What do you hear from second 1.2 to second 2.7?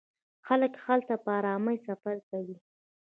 په ارامۍ سفر کوي.